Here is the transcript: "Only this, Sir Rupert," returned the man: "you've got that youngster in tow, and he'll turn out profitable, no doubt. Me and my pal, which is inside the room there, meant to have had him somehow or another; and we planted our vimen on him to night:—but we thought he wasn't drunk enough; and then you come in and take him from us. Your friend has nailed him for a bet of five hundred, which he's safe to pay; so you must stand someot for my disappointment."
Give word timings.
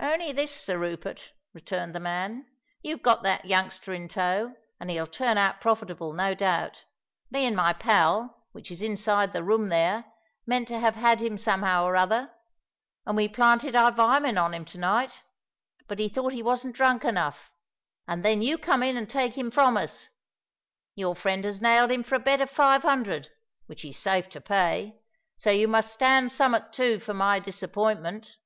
"Only 0.00 0.30
this, 0.32 0.54
Sir 0.54 0.78
Rupert," 0.78 1.32
returned 1.52 1.94
the 1.94 2.00
man: 2.00 2.46
"you've 2.82 3.02
got 3.02 3.22
that 3.24 3.44
youngster 3.44 3.92
in 3.92 4.08
tow, 4.08 4.54
and 4.80 4.90
he'll 4.90 5.06
turn 5.08 5.36
out 5.38 5.60
profitable, 5.60 6.12
no 6.12 6.34
doubt. 6.34 6.84
Me 7.30 7.44
and 7.46 7.54
my 7.56 7.72
pal, 7.72 8.42
which 8.52 8.70
is 8.70 8.80
inside 8.80 9.32
the 9.32 9.42
room 9.42 9.68
there, 9.70 10.04
meant 10.46 10.68
to 10.68 10.78
have 10.78 10.94
had 10.96 11.20
him 11.20 11.36
somehow 11.36 11.84
or 11.84 11.94
another; 11.94 12.30
and 13.06 13.16
we 13.16 13.28
planted 13.28 13.74
our 13.76 13.90
vimen 13.90 14.38
on 14.38 14.54
him 14.54 14.64
to 14.66 14.78
night:—but 14.78 15.98
we 15.98 16.08
thought 16.08 16.32
he 16.32 16.42
wasn't 16.42 16.76
drunk 16.76 17.04
enough; 17.04 17.50
and 18.06 18.24
then 18.24 18.40
you 18.40 18.56
come 18.56 18.82
in 18.82 18.96
and 18.96 19.10
take 19.10 19.34
him 19.36 19.50
from 19.50 19.76
us. 19.76 20.08
Your 20.94 21.16
friend 21.16 21.44
has 21.44 21.60
nailed 21.60 21.90
him 21.90 22.02
for 22.02 22.14
a 22.16 22.20
bet 22.20 22.40
of 22.40 22.50
five 22.50 22.82
hundred, 22.82 23.28
which 23.66 23.82
he's 23.82 23.98
safe 23.98 24.28
to 24.30 24.40
pay; 24.40 25.00
so 25.36 25.50
you 25.50 25.66
must 25.68 25.92
stand 25.92 26.30
someot 26.32 26.74
for 27.04 27.14
my 27.14 27.38
disappointment." 27.40 28.36